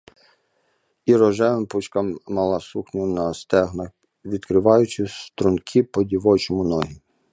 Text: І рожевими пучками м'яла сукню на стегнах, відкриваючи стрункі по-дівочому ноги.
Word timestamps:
І 1.05 1.15
рожевими 1.15 1.65
пучками 1.65 2.15
м'яла 2.27 2.59
сукню 2.59 3.05
на 3.05 3.33
стегнах, 3.33 3.89
відкриваючи 4.25 5.07
стрункі 5.07 5.83
по-дівочому 5.83 6.63
ноги. 6.63 6.95